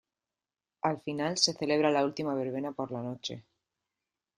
Al 0.81 0.99
final 1.01 1.37
se 1.37 1.53
celebra 1.53 1.91
la 1.91 2.03
última 2.03 2.33
verbena 2.33 2.71
por 2.71 2.91
la 2.91 3.03
noche. 3.03 3.43